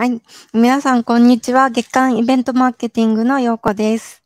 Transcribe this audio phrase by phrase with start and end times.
[0.00, 0.22] はい。
[0.54, 1.68] 皆さん、こんにちは。
[1.68, 4.24] 月間イベントマーケティングのようこです。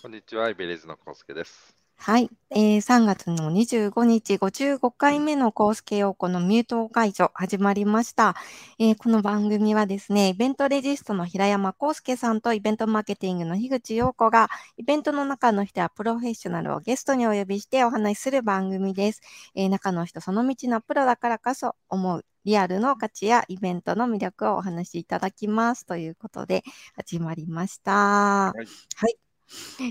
[0.00, 0.48] こんにちは。
[0.48, 1.76] イベレーズのコウスケです。
[1.98, 2.30] はい。
[2.48, 8.36] えー、3月の25日、55回目のコウスケ陽子のミュート解除始まりました、
[8.78, 19.20] えー、この番組はですね、イベントレジストの平山コウスケさんとイベントマーケティングの樋口陽子が、イベントの中の人やプロフェッショナルをゲストにお呼びしてお話しする番組です。
[19.54, 26.62] えー、中の人、その道のプロだからこそ思うリアルの価値やイベントの魅力をお話しいただきますということで
[26.94, 27.92] 始まりました。
[27.92, 28.66] はい。
[28.96, 29.16] はい、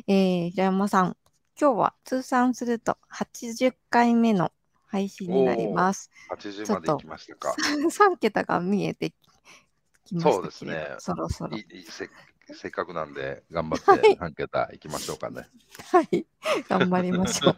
[0.07, 1.17] えー、平山さん、
[1.59, 4.51] 今日は通算すると80回目の
[4.85, 6.11] 配信になります。
[6.31, 7.55] 80まで行きましたか。
[7.57, 9.13] 3桁が見えて
[10.05, 10.87] きましたそうですね。
[10.99, 11.57] そろそろ。
[12.51, 15.47] せっかくなんで、頑張って3桁いきましょうかね。
[15.91, 16.25] はい、
[16.67, 17.57] 頑張りましょう。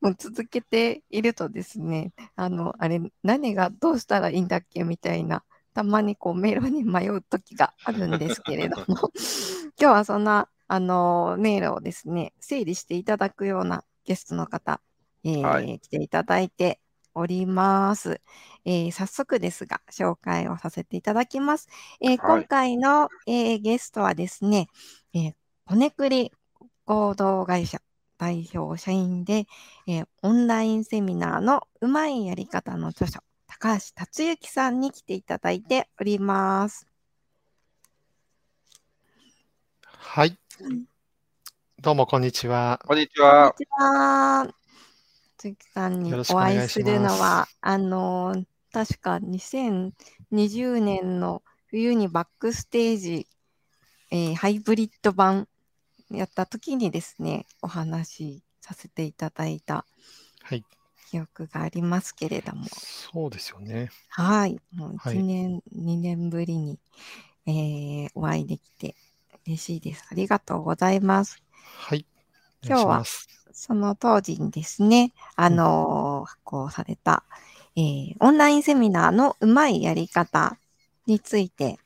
[0.00, 8.84] もう続けているとですね、あの、あれ、何がどうしたらいいんだっけみたいな、たまにこう迷路に迷う時があるんですけれども、
[9.80, 14.80] 今日はそんな、あの、迷路をですね、整理していただくようなゲストの方、
[15.24, 16.80] えーはい、来ていただいて
[17.14, 18.20] おります。
[18.64, 21.68] えー、早速ですが、紹介をさせていただきます。
[22.00, 24.68] えー、今回の、えー、ゲストはですね、
[25.14, 25.34] え
[25.66, 26.32] コネクリ
[26.84, 27.80] 合同会社
[28.18, 29.46] 代表社員で、
[29.86, 36.86] えオンラインセミナーのうまいやり方の著書、高橋達之さんに来ていただいております。
[39.82, 40.36] はい。
[41.80, 42.80] どうも、こんにちは。
[42.86, 43.52] こんにちは。
[43.52, 44.63] こんにちは。
[45.52, 53.26] 月さんにお会いするのは、あの、確か2020年の冬にバックステージ、
[54.10, 55.48] えー、ハイブリッド版
[56.10, 59.84] やった時にですね、お話しさせていただいた
[61.10, 62.66] 記憶がありますけれども。
[62.66, 63.90] そうですよね。
[64.08, 64.60] はい。
[64.72, 66.78] もう1年、はい、2年ぶりに、
[67.46, 68.96] えー、お会いできて
[69.46, 70.04] 嬉しいです。
[70.10, 71.42] ありがとうございます。
[71.62, 72.06] はい。
[72.66, 73.04] 今日は
[73.52, 77.24] その当時にですね、あのー、発行された、
[77.76, 80.56] えー、オンラインセミナーのうまいやり方
[81.06, 81.78] について、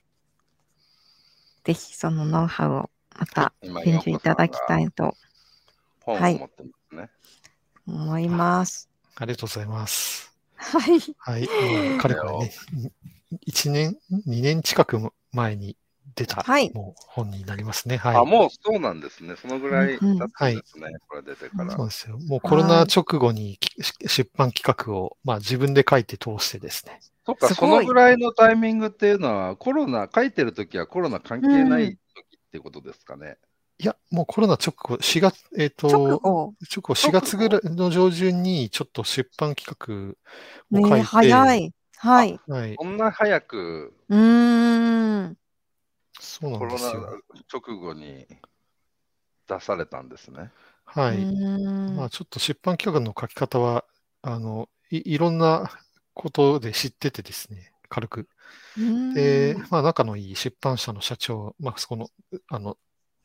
[1.65, 5.15] ぜひそのノウハウをまた伝授いただきたいと、
[6.06, 6.49] はい、
[7.87, 8.88] 思います。
[9.17, 10.33] ありがとうございます。
[10.56, 11.00] はい。
[11.19, 11.99] はい。
[11.99, 12.53] かれこれね、
[13.47, 15.77] 1年、2年近く前に
[16.19, 17.97] 出た、はい、もう本になりますね。
[17.97, 18.17] はい。
[18.17, 19.37] あ、もうそうなんですね。
[19.41, 21.71] そのぐらい経ったんですね、うん、これ出てから。
[21.71, 22.19] そうですよ。
[22.27, 23.59] もうコロナ直後に
[24.06, 27.01] 出版企画を、まあ、自分で書いて通してですね。
[27.25, 31.97] そっか、そのぐらいのタイミングっていうのは、コロナ、書いてるときはコロナ関係ないと
[32.31, 33.37] きってことですかね？
[33.81, 40.17] いや、もうコロナ直後、4月、えっ、ー、と、直後、直後4月ぐらいの上旬にちょっと出版企画
[40.77, 41.73] を書いて、ね、早い。
[42.00, 42.41] はい。
[42.49, 42.77] はい。
[42.77, 43.93] こんな早く？
[44.09, 44.19] うん。
[46.21, 46.91] そうなんですよ。
[46.91, 47.21] コロナ
[47.53, 48.27] 直後に
[49.49, 50.51] 出されたんですね。
[50.84, 51.19] はい。
[51.95, 53.84] まあ、ちょっと出版企画の書き方は、
[54.23, 55.71] あの、いいろんな
[56.15, 58.29] ことで知っててですね、軽く。
[59.15, 62.09] で、まあ、仲のいい出版社の社長、まあ、そこの、
[62.49, 62.77] あの、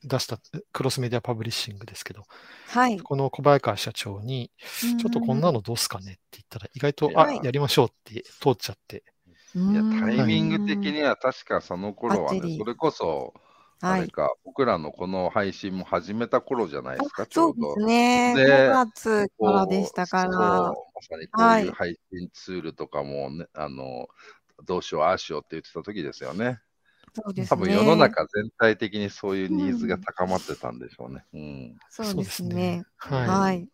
[0.02, 0.38] 出した
[0.72, 2.24] クロスメディアパブリッシングですけど、
[2.68, 4.50] はい、この小早川社長に、
[4.98, 9.02] ちょっとこんなのどうすかねって言ったら、意外と、あ、やりましょうって通っちゃって、
[9.54, 13.34] いや、タイミング的には確かその頃はね、それこそ、
[13.80, 17.74] あれか、僕らのこの配信も始めた頃じゃないですか、ちょうど。
[17.74, 18.34] そうですね。
[18.70, 20.32] 5月からでしたから。
[20.32, 24.08] まさにこういう配信ツールとかもね、あの、
[24.64, 26.60] どうしよう、ああしようって言ってた時ですよね。
[27.14, 27.56] そうですね。
[27.56, 31.24] 多分世の中全体的にそういうニーズが高まってたんでしょうね。
[31.32, 31.76] うん。
[31.90, 32.84] そうですね。
[32.96, 33.68] はい。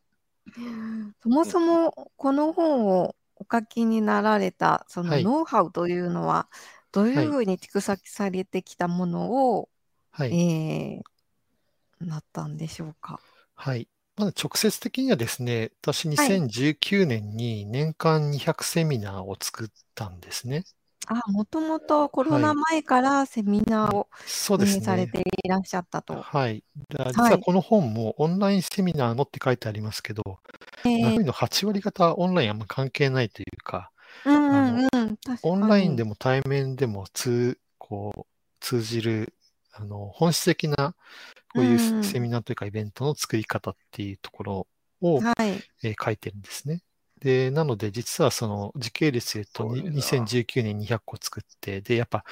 [1.22, 6.48] そもそもこの本をお書きになられた、そのノウハウというのは、
[6.92, 9.68] どういうふうに蓄積されてきたものを、
[10.12, 10.32] はい。
[10.32, 13.20] えー、なったんでしょうか？
[13.54, 13.88] はい。
[14.16, 20.64] まず直接的にはですね、私2019年に年間200セミナーを作ったんですね。
[21.12, 26.14] あ、もともとコロナ前からセミナーをそうで運営すされていらっしゃったと。
[26.14, 26.62] はい。
[26.88, 30.38] 実はこの本もオンラインセミナーのって書いてありますけど、
[30.84, 33.90] 中身の8割方オンラインあんま関係ないというか、
[34.24, 38.26] うんうんうん、オンラインでも対面でも通こう
[38.60, 39.34] 通じる
[39.72, 40.94] あの本質的な
[41.52, 44.66] こういうセミナーというかイベントの作り方っていうところ
[45.00, 45.60] を、はい。
[45.82, 46.82] えー書いてるんですね。
[47.20, 52.24] で、なので実はその時系列で言うと2019年200個作って、で、やっぱ、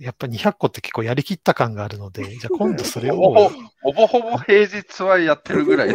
[0.00, 3.50] やっぱ200個って結構やりきった感があるので、じゃあ今度それを。
[3.80, 5.94] ほぼほぼ平日はやってるぐらい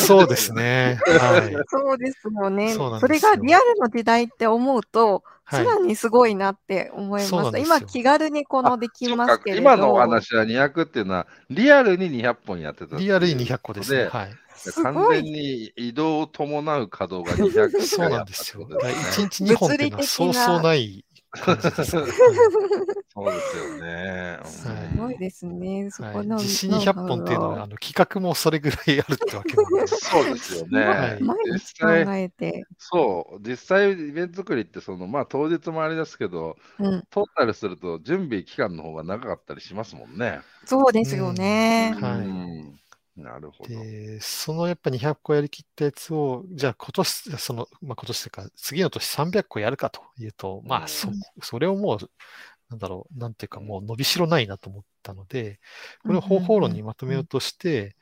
[0.00, 0.98] そうですね。
[1.04, 1.54] はい。
[1.68, 2.74] そうですよね。
[2.74, 7.58] そそれがリアルの時代って思うと、さらにすごいなって思いました。
[7.58, 14.08] 今、気軽にこのできますけれど今のお話は200っていうのは、リアルに200本やってたリアルに200個ですね。
[14.10, 14.34] はい。
[14.82, 18.66] 完全に移動を伴う稼働が 200そうなんですよ。
[18.66, 21.04] 1日2本っていうのはそうそうない
[21.36, 22.02] 感じです、ね。
[23.14, 24.40] そうですよね。
[24.44, 25.90] すごいですね。
[25.90, 29.96] そこの、はい、実施に100本っていうのは、あの企画もそれぐらいあるってわけなんです。
[29.96, 30.84] そうですよね。
[30.84, 32.64] はい、毎日考えて。
[32.78, 40.40] そう、実際イベント作りって、そのまあ当日もあれですけど、うん、トータルすると準備期間の方が長かったりしますもんね。
[40.64, 41.94] そうですよね。
[41.96, 42.85] うん、はい。
[43.16, 43.70] なるほど。
[43.70, 51.08] で、そのやっぱ200個やりきったやつを、じゃあ今年、その、まあ今年というか、次の年300個やるかというと、まあそ、
[51.40, 52.10] それをもう、
[52.68, 55.60] なんだろう、なんていうかもう伸びしろないなと思ったので、
[56.02, 57.96] これを方法論にまとめようとして、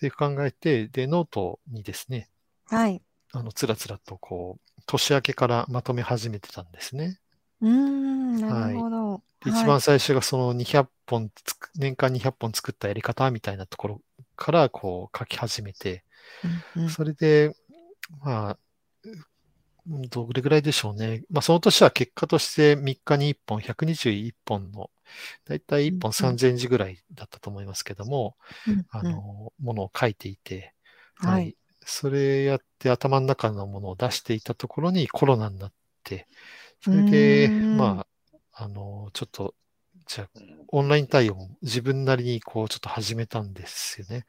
[0.00, 2.28] で考えて、で、ノートにですね、
[2.66, 3.00] はい。
[3.32, 7.18] あの、つらつらとこう、年明けからまとめ始めてたんですね。
[7.60, 9.12] うん、なるほど。
[9.12, 11.30] はい、一番最初がその200本、
[11.76, 14.00] 年間200本作ったやり方みたいなところ
[14.36, 16.04] からこう書き始めて、
[16.76, 17.54] うんうん、それで、
[18.20, 18.58] まあ、
[19.86, 21.22] どれぐらいでしょうね。
[21.30, 24.90] まあ、その年は結果として3日に1本、121本の、
[25.44, 28.36] だいたい1本3000字ぐらいだったと思いますけども、
[28.66, 30.74] うんうん、あの、ものを書いていて、
[31.16, 31.56] はい。
[31.86, 35.72] それやって頭の中のものを出していたところにコロナになっ
[36.02, 36.26] て、
[36.80, 39.54] それで、まあ、あの、ちょっと
[40.06, 40.28] じゃあ、
[40.68, 44.26] オンライン対応も自分なりにこうちょっと始めたんですよね。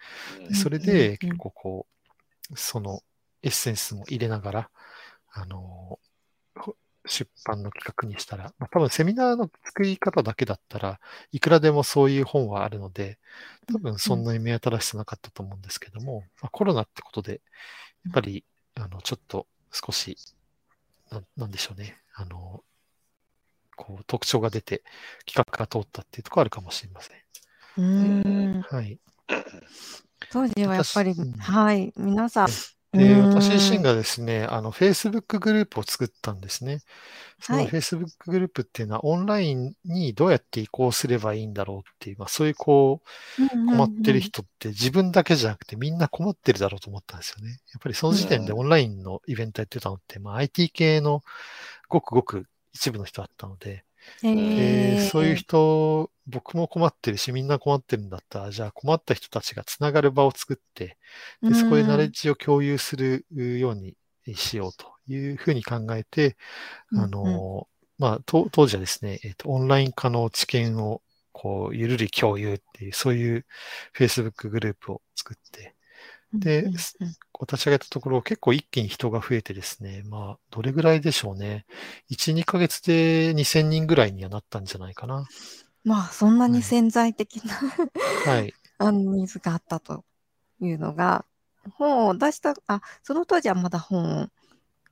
[0.54, 1.88] それで結構こ
[2.51, 3.01] う、その
[3.44, 4.69] エッセンスも入れながら、
[5.31, 6.00] あの、
[7.07, 11.00] 出版の企画にしたら、まあ、多分セミナーの作り方だけだったら
[11.31, 13.19] いくらでもそういう本はあるので、
[13.68, 17.42] 多分そんなに目新しさなかったと思うんですけども、まあ、コロナってことで、
[18.06, 18.44] やっぱり、
[18.75, 20.18] あの、ちょっと少し、
[21.12, 21.98] ななんでしょうね。
[22.16, 22.63] あの、
[23.75, 24.83] こう特徴が出て
[25.25, 27.18] 企画が通ったっていうところあるかもしれません。
[27.77, 28.62] うん。
[28.62, 29.00] はい。
[30.31, 32.48] 当時はやっぱり、はい、皆さん。
[32.98, 36.80] で、私自身がですね、あの、Facebook グループを作ったんですね。
[37.42, 43.01] その Facebook グループっていうのは、オンラインにどうやって移行すればいいんだろうっていう、まあ、そういうこ
[43.38, 47.51] う、困ってる人って自分だけじゃなくてみんな困ってるだろうと思ったんですよね。
[47.51, 51.21] やっぱりその時点でオンラインのイベントやってたのって、まあ、IT 系の
[51.89, 52.45] ごくごく
[52.75, 53.86] 一部の人だったので、
[54.22, 58.39] でそういう人、僕も困ってるし、みんな困ってるんだった。
[58.45, 60.98] ら、じゃあ困った人たちがつながる場を作って、
[61.42, 63.95] でそこでナレッジを共有するように
[64.36, 66.38] しようというふうに考えて、
[66.95, 67.68] あの、
[67.98, 71.01] まあ、当時はですね、えーと、オンライン化の知見を
[71.31, 73.45] こうゆるり共有っていう、そういう
[73.95, 75.75] Facebook グループを作って、
[76.33, 76.69] で、
[77.42, 81.66] 立ち上げたところ、結構一気に人が増えてですね、まあ、どれぐらいでしょうね。
[82.10, 85.26] 1、2ヶ月で2000人ぐらいにはなったんじゃないかな。
[85.84, 87.60] まあ、そんなに潜在的な、
[88.26, 88.54] はい。
[88.78, 90.04] あの、ニーズがあったと
[90.62, 91.26] いうのが、
[91.78, 94.31] 本を出した、あ、その当時はまだ本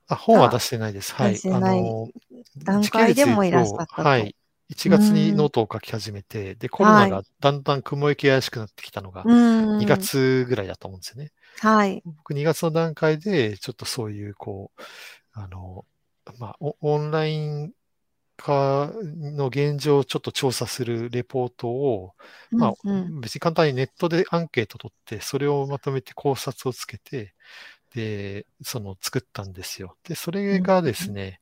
[0.08, 1.14] あ、本は出してないです。
[1.14, 1.40] はい。
[1.50, 2.10] あの、
[2.58, 4.02] 段階でもいらっしゃったと。
[4.02, 4.36] はい。
[4.68, 9.24] 1月にノートを書き始めて、で、コロナがだんだん雲行き怪しくなってきたのが、
[9.78, 11.32] 2月ぐらいだと思うんですよね。
[11.60, 12.02] はい。
[12.04, 14.82] 僕2月の段階で、ちょっとそういう、こう、
[15.32, 15.84] あの、
[16.38, 17.72] まあ、オンライン
[18.36, 22.14] 化の現状をちょっと調査するレポートを、
[22.50, 22.74] まあ、
[23.20, 27.34] 別に簡単にネットでアンケート取って、それをまとめて考察をつけて、
[27.94, 29.96] で、その作ったんですよ。
[30.04, 31.40] で、それがですね、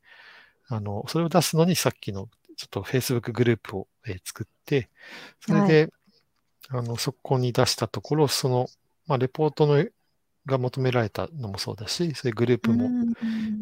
[0.69, 4.91] あの、それを出すのにさっきのちょっと Facebook グループを、えー、作って、
[5.41, 5.91] それで、
[6.69, 8.69] はい、あの、そこに出したところ、その、
[9.07, 9.85] まあ、レポートの
[10.47, 12.89] が求められたのもそうだし、そういうグループも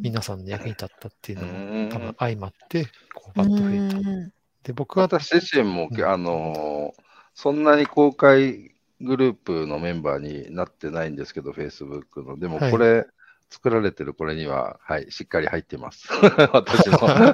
[0.02, 4.32] 皆さんの役に立ったっていうのも多分相まって、こうバッと増えた。
[4.62, 5.04] で、僕は。
[5.04, 6.94] 私自身も、うん、あの、
[7.34, 12.38] そんなに公開グループのメンバーになってないんですけど、Facebook の。
[12.38, 13.06] でもこれ、はい
[13.50, 16.08] 作られてるこれには、はい、しっかり入ってます。
[16.54, 16.98] 私も。
[17.10, 17.32] あり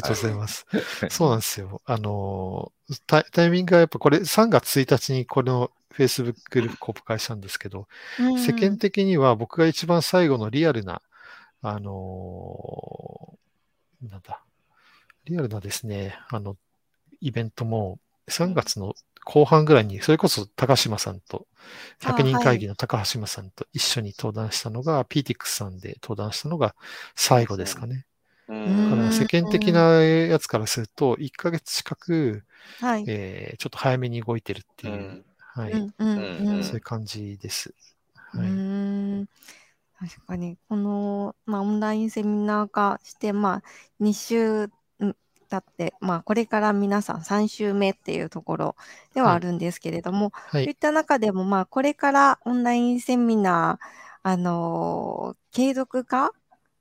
[0.00, 0.66] がとうございます。
[1.08, 1.80] そうなんですよ。
[1.86, 2.70] あの
[3.06, 7.88] タ、タイミングがやっぱこれ3月1日にこの Facebook グループ公開したんですけど、
[8.18, 11.02] 世間的には僕が一番最後のリアルな、
[11.62, 13.38] あの
[14.02, 14.42] なんだ、
[15.24, 16.56] リアルなですね、あの、
[17.20, 17.98] イベントも
[18.28, 21.46] 3月の後半ぐらいに、それこそ高島さんと、
[22.00, 26.74] 100人会議の高島さんと一緒に登壇したのが、PTX さんで登壇したのが
[27.14, 28.04] 最後ですかね。
[28.48, 32.44] だから世間的なやつからすると、1ヶ月近く、
[32.80, 37.74] はい、えー、ちょっと早めに動いてるっていう、はい、そういう感じです。
[38.14, 43.62] はい、確かに、この、まあ、オンラインセミナー化して、まあ、
[44.02, 44.68] 2週
[45.48, 48.76] 経って、まあ、これから皆さん3週目っていうところ
[49.14, 53.86] ではあるんですけれども、はい、そういった中でも、まあ、これからオンラインセミナー、
[54.22, 56.32] あのー、継続化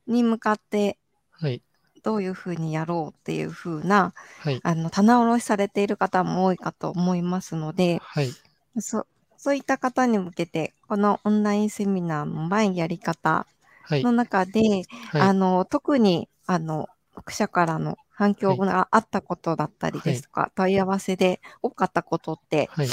[0.08, 0.98] に向かって
[1.44, 1.62] はい。
[2.04, 4.62] どういうふうにやろうっていうふうな、はい。
[4.64, 8.34] あの、棚卸しされている方も多いかと思いますので、はい。
[8.80, 9.06] そ
[9.38, 13.46] そういった方に向けて、このオンラインセミナーの前やり方
[14.02, 14.62] の中で、
[15.12, 15.22] はい。
[15.22, 22.88] あの、特に、あの、読者からの反響があったことだったりですとか、問い合わせで多かったことって、はい。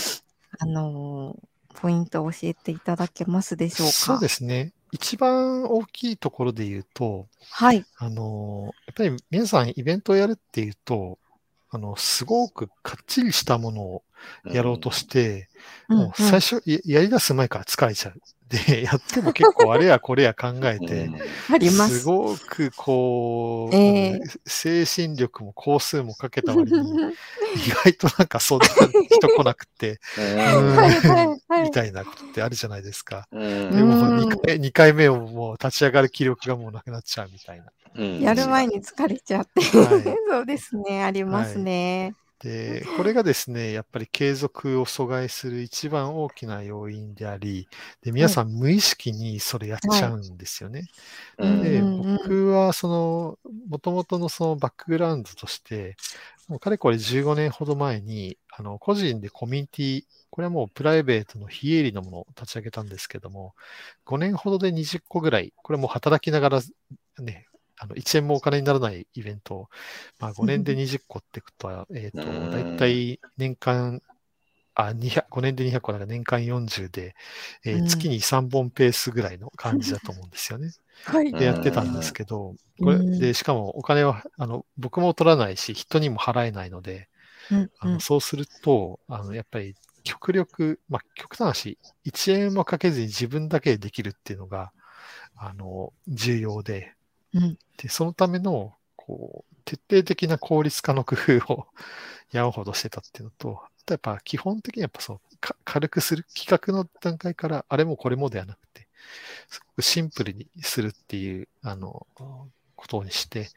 [0.59, 1.37] あの
[1.75, 3.93] ポイントを教えていただけますでしょうか？
[3.93, 4.73] そうですね。
[4.93, 7.85] 一番大きいところで言うと、はい。
[7.97, 11.19] あの、やっぱり皆さんイベントをやるっていうと、
[11.71, 14.03] あの、すごくかっちりしたものを
[14.47, 15.49] やろうとして、
[15.89, 18.21] うん、もう最初、ややり出す前から疲れちゃう。
[18.51, 21.09] で、やっても結構あれやこれや考えて、
[21.61, 22.05] す。
[22.05, 26.91] ごくこう、えー、精神力も工数もかけた割に、
[27.55, 28.67] 意外となんかそんな
[29.09, 30.01] 人来なくて、
[31.63, 33.29] みたいなことってあるじゃないですか。
[33.31, 37.67] でも2回 ,2 回目をもう立ち上がる気力がもうなくなっちゃうみたいな。
[38.21, 42.15] やる前に疲れちゃって、はい、 そうですね、ありますね。
[42.41, 47.69] で、 これがですね、やっぱり継続を阻害する一番大きな要因であり、
[48.03, 50.85] で、皆さん無意識にそれやっちゃうんですよね。
[51.37, 55.97] はい、で、僕はその、もともとのそのバックグラウンドとして、
[56.49, 63.55] もうかれこれ15年ほど前に、あの、個人でコミュニティ、これはもうプライベートの非営利のものを立ち上げたんですけども、
[64.07, 66.63] 5年ほどで20個ぐらい、これも働きながら
[67.19, 67.47] ね、
[67.81, 69.69] あの、1円もお金にならないイベントを、
[70.19, 74.03] まあ、5年で20個ってことは、 えっ、と、だいたい年間、
[74.75, 77.15] あ、200、5年で200個だから年間40で、
[77.65, 80.73] えー、月に3本ペースぐらいの感じだと思うんですよね。
[81.05, 81.33] はい。
[81.33, 87.09] で、やってたんですけど、これ、で、しかもお金は、あの、僕も取らないし、人にも払えないので、
[87.81, 94.73] あのそうすると、あの、やっぱり極力、まあ、極端なし、1円もかけずに自分だけでできるっていうのが、
[95.37, 96.95] あの、重要で、
[97.35, 101.67] うん、で、そのための、こう、徹底的な効率化の工夫を
[102.33, 105.21] やるほどしてたっていうのと、あとやっぱ基本的にやっぱそう、
[105.65, 108.89] 軽くする、企画の段階からあれもこれもではなくて、
[109.49, 112.07] すごくシンプルにするっていう、あの、
[112.77, 113.49] ことにして、やっ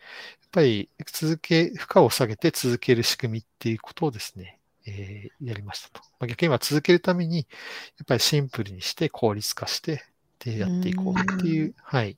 [0.52, 6.02] ぱり続け、負荷を下げて続ける仕組みっていうことをですね、えー、やりましたと。
[6.20, 7.44] まあ、逆に今続けるために、や
[8.04, 10.04] っぱりシンプルにして効率化して、
[10.40, 12.18] でやっていこうっていう、はい、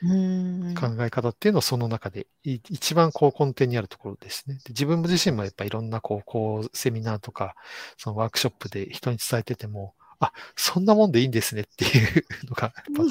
[0.00, 4.54] 考え方っていうのをその中で一番こう根底にあるところですね。
[4.56, 7.54] で自分自身もやっぱいろんなこう、こう、セミナーとか、
[7.96, 11.88] そのワークショップで人に伝えてても、あ、そんなもんでいいんですねってい
[12.18, 13.08] うのがやっぱあっ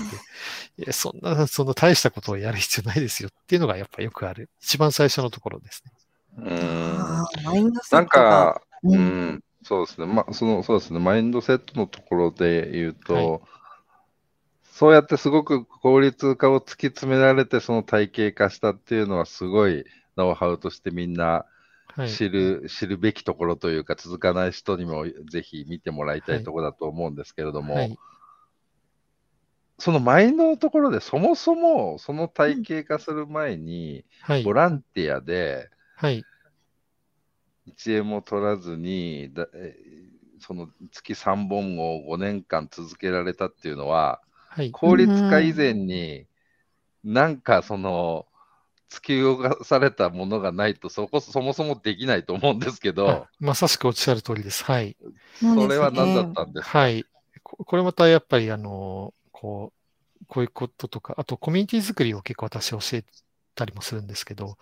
[0.78, 4.50] て、いやそんな、そんな大したことをやる必要ないですよっていうのがやっぱよくある。
[4.62, 5.92] 一番最初のところですね。
[6.38, 7.74] うん。
[7.92, 10.08] なんか、うん、そうですね。
[10.08, 11.00] まあ、その、そうですね。
[11.00, 13.40] マインドセットのところで言うと、はい
[14.78, 21.48] そうやってすごく効率化を突き詰められて、その体系化したっていうのは、すごいノウハウとしてみんな
[22.08, 27.84] 知る、はい、知るべきところというか、続かない人にもぜひ見てもらいたいところだと思うんですけれども、はい。
[27.86, 27.98] はい、
[29.80, 34.06] そのマインドのところで、そもそもその体系化する前に、
[34.44, 35.72] ボランティアで、
[37.66, 39.48] 1円も取らずにだ、
[40.40, 44.22] その月3本を5年間続けられたっていうのは、
[44.58, 46.26] はい、効率化以前に、
[47.04, 48.26] なんかその、
[48.90, 53.28] 突き動かされたものがないと、そこ、そもそもできないと思うんですけど。
[53.40, 54.64] まさしくおっしゃる通りです。
[54.64, 54.98] はい。
[55.40, 57.06] それは何だったんですか、はい。
[57.44, 59.74] これまたやっぱり、あの、こ
[60.20, 63.04] う、こういうこととか、あとコミュニティ作りを結構私教え
[63.54, 64.58] たりもするんですけど、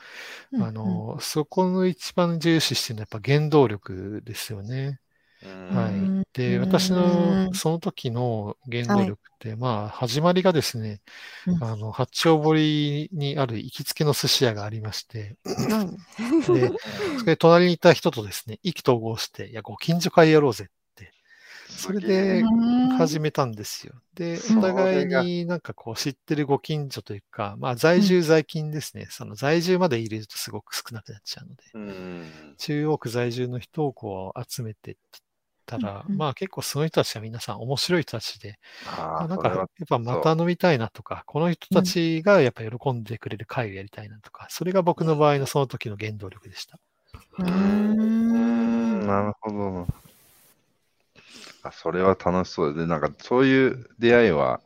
[0.51, 4.99] うんうん、あの、そこの一番重視してるのはやっぱ原動力ですよね。
[5.67, 6.13] はい。
[6.33, 11.01] で、私のその時の原動力って、まあ、始まりがですね、
[11.59, 15.37] あの、八丁堀にある行きつけの寿司屋がありまして、
[16.49, 16.73] で、
[17.17, 21.13] それ隣にいた人とですね、意気投合して、いや、ご近所会やろうぜって、
[21.75, 22.49] それで
[22.87, 23.93] 始めたんですよ。
[24.15, 29.07] で、お互いになんかこう知ってるご近所というか、まあ在住在勤ですね。
[29.09, 31.63] その在住まで入れるとすごく少なくなっちゃうので、
[32.57, 34.95] 中央区在住の人をこう集めてっ
[35.65, 46.79] たら、うんうんまあ結構その人たちは皆さん面白い人たちで、ああ、なんかやっぱまた飲みたいなとか、この人たちがやっぱ喜んでくれる会をやりたいなとか、それが僕の場合のその時の原動力でした。
[47.39, 49.07] うん。
[49.07, 49.87] なるほど。
[51.63, 54.61] あそれは楽しそうで、なんかそういう出会いは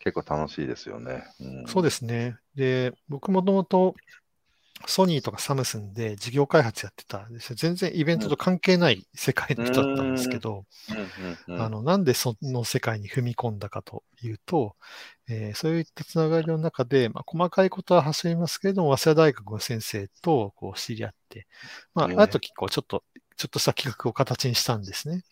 [0.00, 1.24] 結構楽しいですよね。
[1.40, 2.36] うん、そうですね。
[2.54, 3.94] で、僕もともと
[4.86, 7.56] ソニーとかサムスンで事業開発やってたんですよ。
[7.56, 10.64] 全然イベントと関係ない世界の人だったんですけど、
[11.56, 14.76] あの、なんでその世界に踏み込んだかというと、
[15.28, 21.46] えーそういったつながりの中で、まあ、細かいことは走りますけれども、早稲田大学の先生とこう知り合って、
[21.94, 23.04] まあ、あねる時、こう、ちょっと、
[23.36, 25.22] ちょっとした企画を形にしたんですね。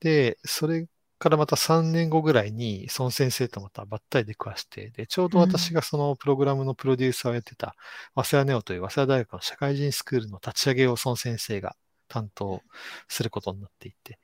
[0.00, 0.86] で、それ
[1.24, 7.74] からまた3年後ぐらいに、その先生とまたばったり出くわして、で、ちょうど私がそのプログラムのプロデューサーをやってた、
[8.14, 11.76] 早稲田ネオという早稲田大学の社会人スクールの立ち上げをその先生が
[12.08, 12.62] 担当
[13.08, 14.18] することになっていて、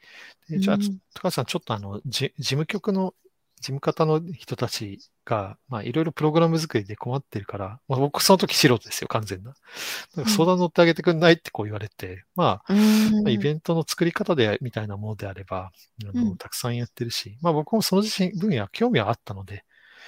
[0.50, 0.78] でじゃあ、
[1.14, 3.14] 高橋さん、ちょっとあの、じ事務局の、
[3.60, 9.54] 事務方の人たちが、まあ、いろいろプログラム作りで困ってるから、まあ、僕その時素人ですよ、完全な。
[10.16, 13.22] なんか相談乗ってあげてくんないってこう言われて、まあ、うーん。
[13.22, 16.36] まあイベントの作り方でみたいなものであれば、あのうん。
[16.36, 19.64] たくさんやってるし、まあ僕もその自身分野興味はあったので、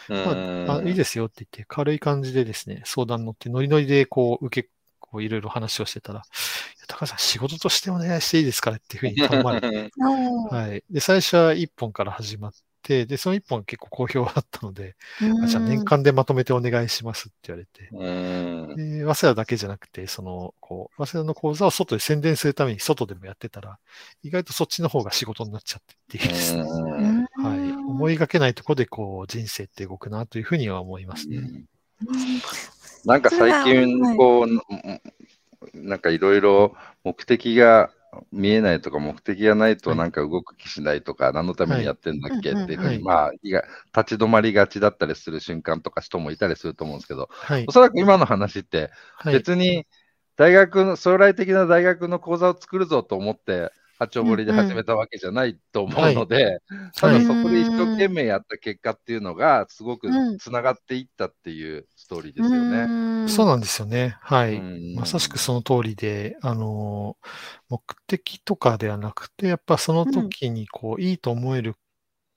[0.08, 4.68] まあ、あいいですよって言って軽い感じでですね、相談乗ってノリノリでこう受け、
[4.98, 6.22] こういろいろ話をしてたら、
[6.88, 9.90] 高橋さん仕事としてお願いしていいですからっていうふうに頼まれて、
[10.50, 10.82] はい。
[10.90, 12.52] で、最初は1本から始まっ
[12.82, 14.96] て、で、その1本結構好評あったので、
[15.42, 18.76] あじゃあ年間でまとめてお願いしますって言われて、うん。
[18.76, 23.78] で、早稲田だけじゃなくて、その、こう、早稲田の講座を外で宣伝するために外でもやってたら、
[24.22, 26.62] 意外とそっちの方が仕事になっちゃってっていうですね。
[26.62, 27.26] うん。
[27.44, 27.72] はい。
[27.72, 31.64] 思いがけないところで、こう、人生って動くなというふうには思いますね。
[33.04, 34.48] なんか最近、こう、
[35.74, 36.74] なんかいろいろ
[37.04, 37.90] 目的が
[38.30, 39.98] 見えないとか、目的がないとはい。
[39.98, 42.52] なんか動く気しないとか、何のためにやってんだっけ？
[42.54, 43.02] はいっていうふうに、はい。
[43.02, 47.64] まあ、立ち止まりがちだったりする瞬間とか人もいたりすると思うんですけど、はい。
[47.66, 47.72] お。
[47.72, 49.34] そらく今の話って、はい。
[49.34, 49.86] 別に
[50.36, 53.70] 大学の、将来的な大学の講座を作るぞと思って、
[54.02, 56.60] 八丁堀で始めたわけじゃないと思うので、
[56.96, 60.38] ただそこで一生懸命やった結果っていうのが、すごくうん。
[60.38, 63.22] つながっていったっていうストーリーですよね。
[63.22, 64.16] ねそうなんですよね。
[64.20, 64.56] はい。
[64.56, 64.94] うん。
[64.96, 67.16] まさしくその通りで、あの、
[67.68, 71.74] 目的とかではなくて、やっぱその時にこう、いいと思える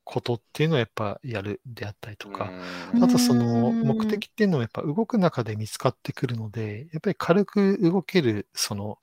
[0.03, 2.51] ことっていうのをやっぱやるであったりとか、
[2.93, 3.03] うん。
[3.03, 8.99] あとその目的っていうのはやっぱ動く中で見つかってくるので、やっぱり軽く動ける、その、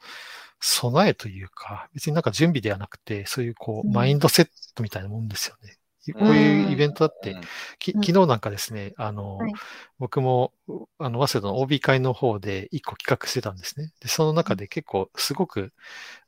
[0.62, 3.92] 備えというか、別になんか準備ではなくて、そういうこう、うん。
[3.92, 5.77] マインドセットみたいなもんですよね。
[6.14, 7.37] こういうイベントだって、
[7.79, 8.03] きうん。
[8.03, 9.53] 昨日なんかですね、あの、はい。
[9.98, 10.53] 僕も、
[10.98, 13.92] あの、早稲田の OB 会の方で一個企画してたんですね。
[14.01, 15.72] で、その中で結構すごく、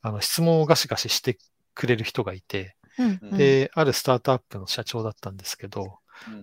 [0.03, 1.39] あの、質問をガシガシして
[1.75, 3.37] くれる人がいて、うん。
[3.37, 5.91] で、あるスタートアップの社長だったんですけど、うん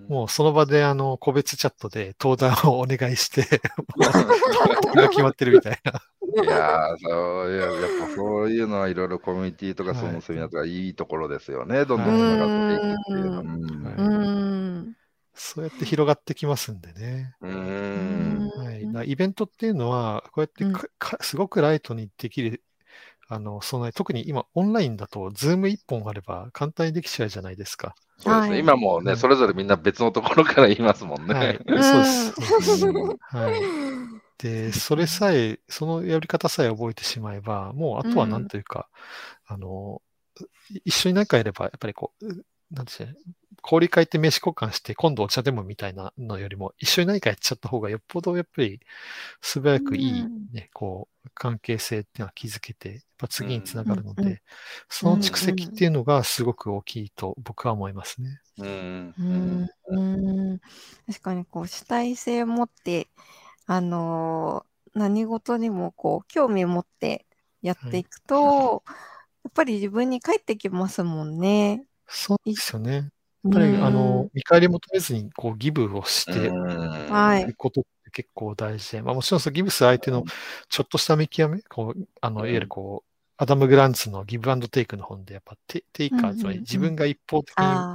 [0.08, 3.62] もうその場であの、個別チャットで登壇をお願いして、
[4.96, 6.02] が決まってるみたいな。
[6.44, 11.86] いやーそういや、やっぱそういうのはいろいろコミュニティとかはいそのセミナーとかいいところですよね。
[11.86, 14.96] どんどんつながっていくっていうのは。
[15.34, 17.36] そうやって広がってきますんでね。
[17.42, 19.12] はい。
[19.12, 22.64] イベントっていうのは、こうやってかかすごくライトにできる、
[23.28, 27.96] あの、備え、特に今オンラインだと、ズーム一本あれば簡単にできちゃうじゃないですか。
[28.22, 28.54] そうですね。
[28.54, 31.34] はい今もね、それぞれみんな別のところから言いますもんね。
[31.34, 31.58] はい。
[31.68, 32.34] う んそうです。
[32.38, 33.72] うんはい。
[34.38, 38.90] で、それさえ、そのやり方さえ覚えてしまえば、もうあとはなんというか、
[39.46, 40.02] あの、
[40.70, 43.16] い一緒に何かやれば、やっぱりこう、なんていうの
[43.64, 48.80] 氷会って名刺交換して、今度お茶でもみたいなのよりも、一緒に何かやっちゃった方がよっぽどやっぱり
[49.42, 50.52] 素早くいいうん。
[50.54, 54.36] ね、こう、関係性っていうのは築けて、やっぱ次につながるのうんうん。
[54.36, 54.44] で、
[54.90, 58.42] その蓄積っていうのがすごく大きいと僕は思いますね。
[58.58, 59.70] うんうん。
[59.88, 60.60] うん
[61.08, 63.10] 確かにこう主体性を持って、
[63.68, 67.26] あのー何事にもこう興味を持って
[67.62, 68.84] やっていくと、
[69.44, 71.86] やっぱり自分に返ってきますもんね。
[72.14, 72.92] そうですよね。
[72.94, 73.04] やっ
[73.46, 76.90] やぱり、あの、見返り求めずに、こう、ギブをして、うん。
[77.14, 77.44] はい。
[77.44, 80.24] いうことって結構大事で、まあもちろんそのギブス相手の
[80.70, 82.46] ちょっとした見極め、こう、あの、うん。
[82.48, 87.88] いわゆるこう、アダム・グランツのギブアンドテイクの本で、やっぱテテイカー、つまり自分が一方的に。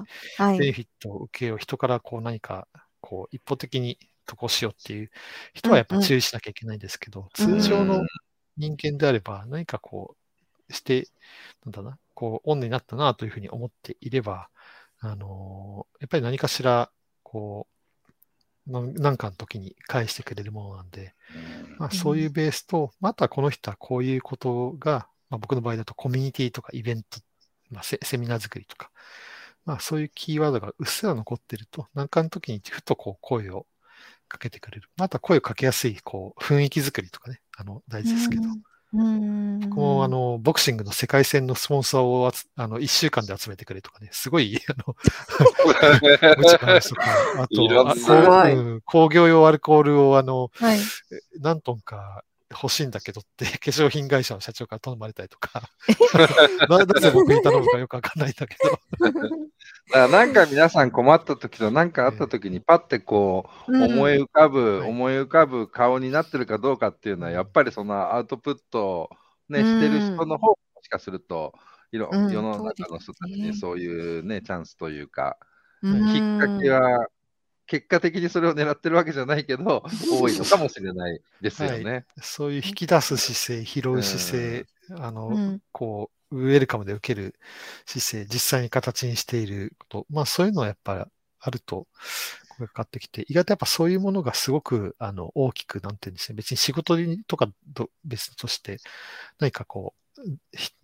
[0.57, 2.69] ベネフィットを受けよう、人からこう何か、
[3.01, 5.11] こう、一方的に得をしようっていう
[5.55, 8.09] 人はやっぱ注意しなきゃいけないんですけど、通常の
[8.57, 10.17] 人間であれば何かこ
[10.69, 11.09] う、して、
[11.65, 14.49] なんだな、こう、オンになったなというふうに思っていれば、
[14.99, 16.91] あのーやっぱり何かしら、
[17.23, 17.69] こ
[18.67, 21.15] う、なんかの時に返してくれるものなんで、
[21.79, 27.21] まあ、そういうベースと、またこの人はこういうことが、まあ、僕の場合だとコミュニティとかイベント
[27.71, 28.91] まあセ、セミナー作りとか、
[29.65, 33.67] まあそういうキーワードがうっすら残ってると、何かの時にふとこう声を
[34.29, 34.89] かけてくれる。
[34.97, 38.43] また声をかけやすい、こう、雰囲気作りとかね、あの、大事ですけど。
[38.43, 38.63] うん
[38.97, 44.97] 僕もあの、ボクシングの世界戦のスポンサーをあの、1週間で集めてくれとかね、すごい、 あの、
[46.39, 47.05] 無茶な話とか、
[47.39, 50.79] あと、あすごいうん工業用アルコールをあの、はい。
[51.41, 55.63] 何トンか欲しいんだけどって、 化粧品会社の社長から頼まれたりとか、
[56.69, 59.39] ななぜ僕に頼むかよくわかんないんだけど、 だか
[59.93, 64.89] らなんか皆さん困った時と何かあった時にパッてこう思い浮かぶ、はい。
[64.89, 69.11] 思い浮かぶ顔になってるかどうかっていうのはやっぱりそのアウトプットを
[69.49, 69.67] ね、うん。
[69.67, 71.55] してる人の方がもしかすると
[71.93, 75.37] いろうん世の中の人たちにそういうねチャンスというか、
[75.83, 76.13] うん。
[76.13, 77.07] きっかけは
[77.67, 82.05] 結果的にそれを狙ってるわけじゃないけど 多いのかもしれないですよね。
[82.23, 84.67] そういう引き出す姿勢、拾う姿勢、
[85.03, 85.61] あの、うん。
[85.73, 87.35] こう、ウェルカムで受ける
[87.87, 91.05] 姿勢、実際に形にしていること、まあそういうのはやっぱり
[91.41, 91.87] あると、
[92.49, 98.79] 声がかかってきて、意外とやっぱそういうものがすごく、あの、大きく、なんていうんですね、別に仕事にとかと別として、
[99.39, 100.06] 何かこう、ひ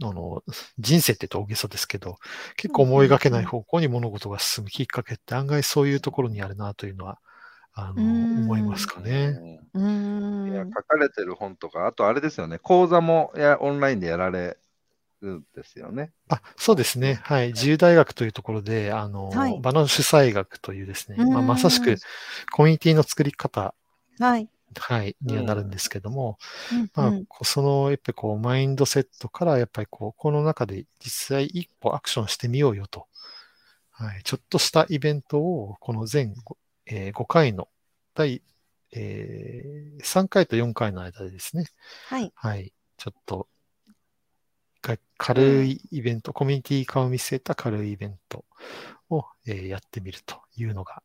[0.03, 0.42] あの、
[0.79, 2.18] 人生って言うと大げさですけど、
[2.57, 7.18] 結構思いがけない方向に物事が進むきっかけって案外そういうところにあるなというのは、
[7.75, 9.61] あの、うん思いますかね。
[9.75, 14.59] いや書かれてる本とか、あとあれですよね、講座もやオンラインでやられ
[15.23, 16.12] るんですよね。
[16.29, 17.21] あ、そうですね。
[17.23, 17.49] はい。
[17.49, 21.97] 自由大学というところで、あの、はい場の主催学というですね、まあ、うんまさしく
[22.51, 23.75] コミュニティの作り方、
[24.18, 24.49] はい。
[24.81, 26.39] はい、にはなるんですけども、
[26.73, 33.07] うんまあその、やっぱりこう、マインドセットから、やっぱりこう、この中で実際一歩アクションしてみようよと。
[33.91, 34.23] はい。
[34.25, 36.35] ちょっとしたイベントを、この全、
[36.87, 37.69] えー5回の、
[38.15, 38.43] 第、
[38.93, 41.67] えー3回と4回の間でですね、
[42.09, 42.33] はい。
[42.35, 42.73] はい。
[42.97, 43.49] ちょっと、
[44.81, 48.45] か軽いイベント、コミュニティ化を見据えた軽いイベント
[49.11, 51.03] を、えーやってみるというのが、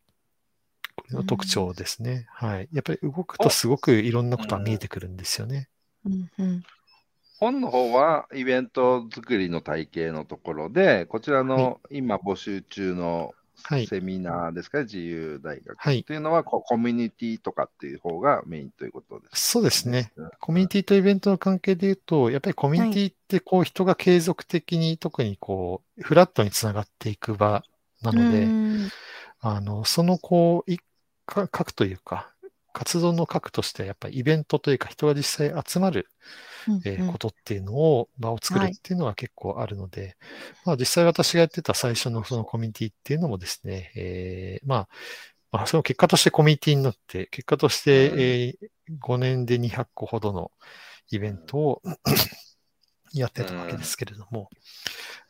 [1.12, 2.28] の特徴ですね。
[2.30, 2.70] はい。
[2.72, 5.70] やっぱり動くとすごくいろんなことが見えてくるんですよね。
[6.06, 6.64] うんうん
[7.40, 13.88] 本の方はイベント作りの体系のところで、こちらの今募集中のはい。
[13.88, 19.52] セミナーですか、自由大学はいというのはこコミュニティとかっていう方がメインということです。
[19.52, 20.12] そうですね。
[20.40, 27.64] コミュニティとイベントの関係で言うと、やっぱりコミュニティってこう人が継続的に特にこうフラットにつながっていく場
[28.04, 28.90] なので、うん
[29.40, 30.84] あの、そのこう、いか
[31.28, 32.34] 核というか、
[32.74, 36.08] 活動の核としてはやっぱりイベントというか人が実際集まる、
[36.86, 40.16] えことっていうのを、場を作るっていうのは結構あるので、
[40.66, 44.90] まあ実際私がやってた最初のそのコミュニティっていうのもですね、えーまあ、
[45.52, 48.20] まあその結果としてコミュニティになって、結果として、うん。
[48.20, 48.68] えー
[49.00, 50.52] 5年で200個ほどの
[51.12, 51.82] イベントを
[53.14, 54.50] やってたわけですけれども、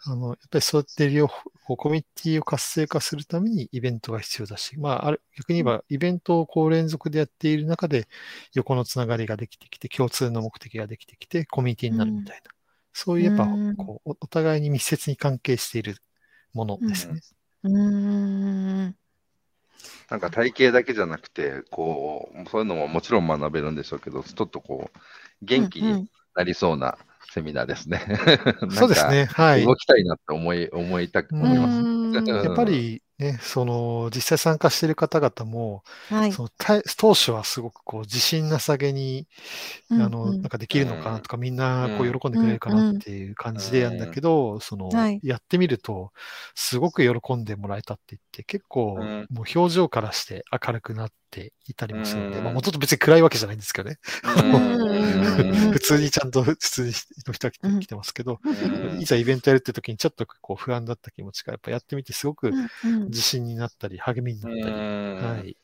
[0.06, 8.08] あの、やっぱりそうやって両方、コミュニティを活性化するためにイベントが必要だし、まあ、ある逆に言えば、イベントをこう連続でやっている中で、
[8.54, 12.52] 横のつながりができてきて、共通の目的ができてきて、コミュニティになるみたいな、
[12.94, 15.98] そういうやっぱうん、こう、おお互いに密接に関係している
[16.54, 17.20] ものですね。
[17.64, 18.96] うん。
[20.10, 25.00] なんか体系だけじゃなくて、こう、そういうのももちろん学べるんでしょうけど、ちょっとこう、
[25.42, 26.98] 元気になりそうな
[27.32, 28.02] セミナーですね。
[28.72, 29.26] そうですね。
[29.26, 29.66] はい。
[29.66, 31.80] 動きたいなって思い、思いたく、うん思います。
[31.80, 36.32] うんやっぱりね、その、実際参加している方々も、はい。
[36.32, 39.28] そのた当初はすごくこう自信なさげに、
[39.90, 46.12] うんあの、うんなんかできるのかなとか、みんなこうう喜んでくれるかなっていう感じでやるんだけど、そのはい、やってみると、
[46.54, 51.16] すごく喜んでもらえたって言って、結構、うんもう表情からして明るくなって
[51.68, 52.44] いたりもするので、うん。
[52.44, 53.98] まあ、もうちょっと別に暗いわけじゃないんですけどね。
[54.24, 55.72] うん。
[55.72, 56.86] 普通にちゃんと普通
[57.28, 59.02] の人が来てますけど、うん。
[59.02, 63.06] いざイベントやるって時にちょっとこう不安だった気持ちがやっぱやってみてすごくうん。
[63.08, 64.76] 自信になったり励みになったり、
[65.26, 65.58] ははい。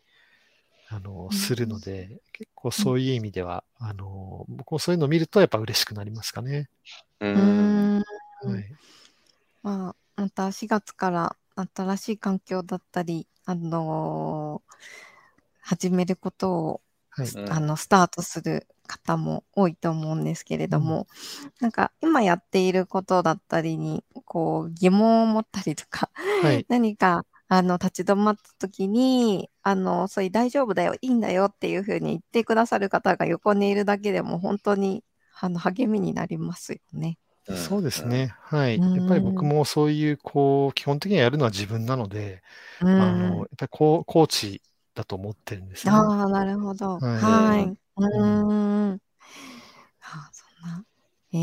[0.90, 1.38] あの、うん。
[1.38, 6.70] するので、結構そういう意味では、あの、僕もそういうのを見るとやっぱ嬉しくなりますかね。
[7.20, 7.42] ううん。
[8.00, 8.04] ん
[8.44, 8.76] はい。
[9.62, 11.36] まあ、また4月から
[11.76, 14.74] 新しい環境だったり、あのー
[15.64, 17.28] 始めることを、はい。
[17.28, 21.08] うんあのスタートする方も多いと思うんですけれども、
[21.62, 26.10] なんか今やっていることだったりにこう疑問を持ったりとか、
[26.42, 26.66] はい。
[26.70, 35.04] 何かあの立ち止まった時にあのそういう大丈夫だよいいんだよっていうふうに言ってくださる方が横にいるだけでも本当に
[35.40, 37.18] あの励みになりますよね。
[37.56, 38.06] そうです。
[38.08, 38.34] ね。
[38.40, 38.78] はい。
[38.78, 42.42] うんやっぱり僕もそういう、こう、基本的にはやるのは自分なので、
[42.82, 44.62] うん、あの、やっぱりこう、コーチ
[44.96, 45.94] だと思ってるんですね。
[45.94, 47.00] ああ、なるほど。
[47.00, 47.78] はいはい。
[47.98, 49.02] うーん。
[50.02, 50.86] あそんな、
[51.34, 51.38] え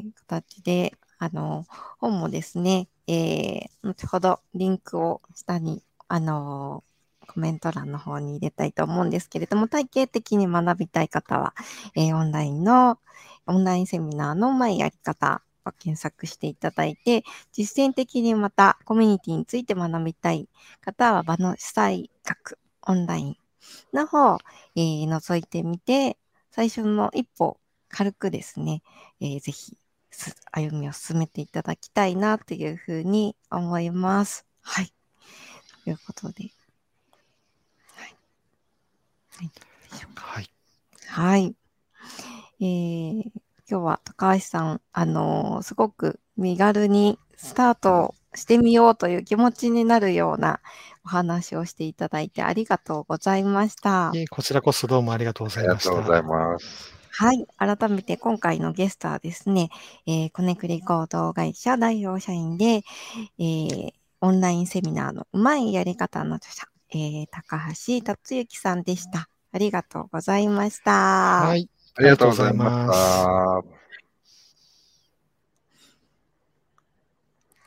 [0.00, 1.66] ー、形で、あの、
[1.98, 6.84] 本もですね、えー、後ほどリンクを下に、あの
[7.26, 11.54] コメント欄の方に入れたいと思うんですけれども、体系的に学びたい方は、
[11.96, 12.98] えー、オンラインの、
[13.46, 20.48] オンラインセミナーの前やり方を検索していただいて、実践的にまたコミュニティについて学びたい
[20.80, 23.36] 方は、場の主催学オンライン
[23.92, 24.38] の方、
[24.74, 26.16] えー、覗いてみて、
[26.50, 28.82] 最初の一歩、軽くですね、
[29.20, 29.76] えー、ぜひ
[30.52, 34.46] 歩みを進めていただきたいなというふうに思います。
[34.62, 34.92] はい。
[35.84, 36.50] ということで。
[37.94, 38.16] はい。
[40.16, 40.50] はい。
[41.08, 41.54] はい。
[42.60, 43.22] えー、
[43.68, 50.60] 今日は高橋さん、あのー、すごく身軽にスタートしてみようという気持ちになるような
[51.04, 54.12] お話をしていただいてありがとうございました。
[54.30, 55.90] こちらこそどうもありがとうございました。
[55.90, 56.96] ありがとうございます。
[57.10, 57.46] はい。
[57.56, 59.70] 改めて今回のゲストはですね、
[60.06, 62.82] えー、コネクリ合同会社代表社員で、
[63.38, 69.28] えー、オンラインセミナーのうまいやり方の著者、えー、高橋達之さんでした。
[69.52, 70.90] ありがとうございました。
[70.90, 71.70] はい。
[71.94, 73.85] ありがとうございまし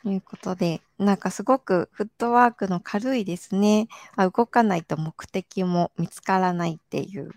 [0.02, 3.88] ということで、なんかすごくフットワークの軽いですね。
[4.16, 7.30] あ動かないと目的も見つからないっていう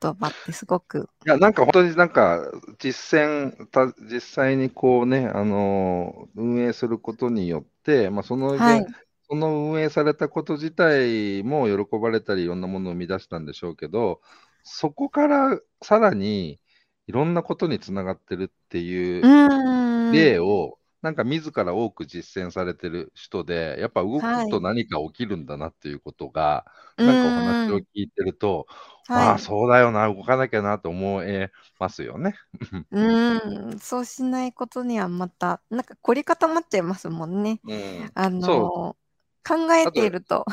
[0.00, 1.08] 言葉ってすごく。
[1.24, 2.40] いや、なんか本当になんか
[2.78, 8.86] 実践、た実際にこうね、あの運営することによって、まあ、その、はい、
[9.28, 14.20] その運営されたこと自体も喜ばれたり、いろんなものを生み出したんでしょうけど、
[14.64, 16.58] そこからさらに
[17.06, 26.64] いろんなことにつながってるっていう例を、なんか自ら多く実践されてる人で、やっぱ動くと何か起きるんだなっていうことが、
[26.96, 28.66] はい、なんかお話を聞いてると、
[29.08, 32.36] ああ、そうだよな、動かなきゃなと思えますよね。
[32.92, 37.60] うん、そうしないことにはまた、なんか凝り固まっちゃいますもんね。
[37.64, 38.96] うん、あの
[39.44, 40.46] 考えていると、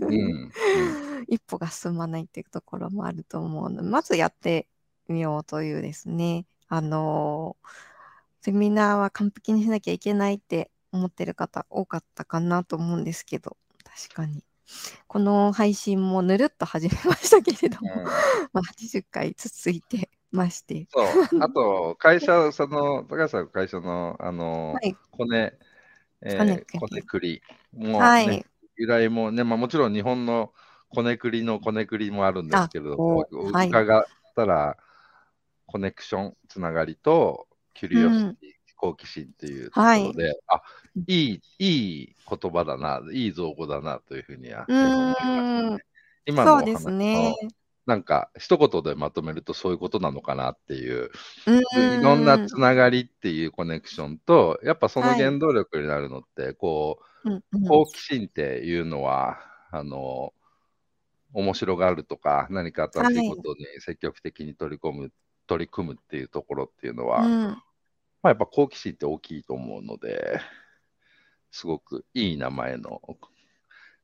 [0.00, 0.08] うん。
[0.08, 0.52] うん、
[1.28, 4.66] 一歩が進まないっていうところもあると思うので、まずやって
[5.08, 7.56] みようというですね、あの
[8.44, 14.44] セミナーは完璧にしなきゃいけないって思ってる方多かったかなと思うんですけど、確かに。
[15.06, 18.04] この配信もぬるっと始めましたけれども、うん、
[18.52, 20.86] まあ80回続いてまして。
[20.90, 21.06] そう、
[21.40, 25.54] あと、会社、その、高橋さんの会社の、あの、はい、コネ、
[26.20, 27.40] えー、コネクリ。
[27.72, 30.52] も、ね、はい、由来もね、まあ、もちろん日本の
[30.90, 34.04] コネクリのコネクリもあるんですけれども、はい、伺っ
[34.36, 34.76] たら、
[35.64, 38.34] コネクション、つながりと、キュリオシティ、うん、
[38.76, 40.62] 好奇心っていうところで、はい、あ
[41.06, 41.14] い。
[41.34, 41.66] い、い
[42.04, 45.26] い言葉だな、いい造語だなというふうには思います
[45.76, 45.84] ね。
[46.26, 47.34] 今の話ね、
[47.86, 51.10] なんか一言でまとめるとそういうことなのかなっていう、
[51.46, 59.38] いろんなつながりっていうコネクションと、やっぱその原動力になるのって、こう、はい、好奇心っていうのは、
[59.70, 60.32] あの、
[61.34, 65.10] 面白がるとか、何か新しいことに積極的に取り込む、はい、
[65.46, 67.60] 取り組むっていうところっていうのは、うん、ま
[68.24, 70.40] あ、やっぱ好奇心って大きいと思うので、
[71.50, 73.00] すごくいい名前の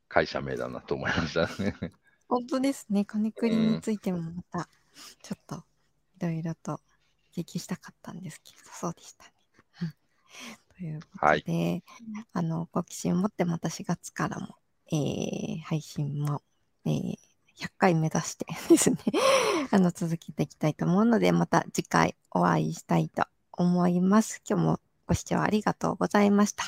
[0.08, 1.74] 会社名だなと思いましたね。
[2.28, 3.04] 本当ですね。
[3.04, 4.68] 金栗についてもまた、
[5.22, 5.64] ちょっと
[6.18, 6.80] いろいろと
[7.34, 9.32] 聞きしたかったんですけど、そうでしたね。
[10.78, 11.82] ということで、はい、
[12.32, 14.56] あの、好奇心を持ってまた4月からも、
[14.92, 16.42] えー、配信も、
[16.84, 17.18] えー、
[17.60, 18.96] 100回目指して ですね
[19.70, 24.42] あの、続けていきたいと思うので、また次回お会いしたいと思います。
[24.48, 26.64] 今日もご視聴ありがとうございました。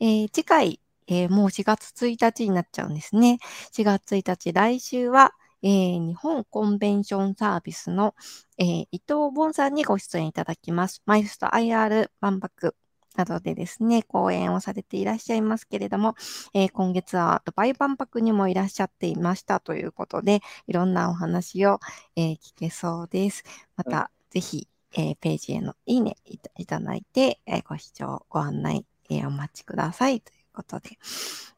[0.00, 3.38] えー、次回、えー、もう4月1日になっちゃうんですね。
[3.72, 5.32] 4月1日、来週は、
[5.62, 8.14] えー、日本コンベンションサービスの、
[8.58, 11.02] えー、伊藤ボンさんにご出演いただきます。
[11.06, 12.76] マイスト IR 万博
[13.16, 16.14] などでですね、講演をされていらっしゃいますけれども、
[16.54, 21.80] えー、今月はドバイ万博にもいらっしゃっていましたということで、いろんなお話を、
[22.14, 23.44] えー、聞けそうです。
[23.76, 26.16] また、ぜひ、えー、ページへのいいね
[26.56, 30.98] いただいて、えー、ご視聴、ご案内、えー、お待ちくださいということで、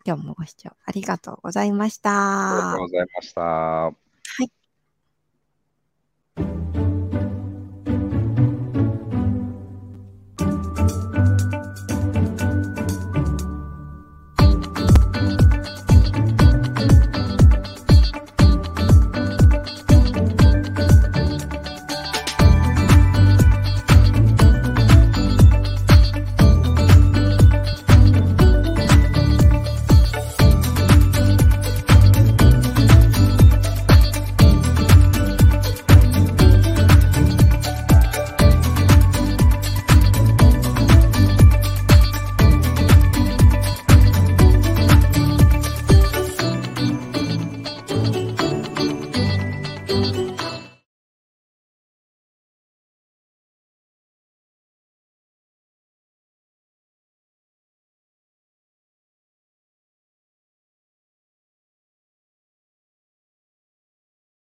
[0.04, 2.10] 今日もご視聴ありがとうございました。
[2.10, 3.40] ありがとうございました。
[3.42, 3.92] は
[6.76, 6.87] い。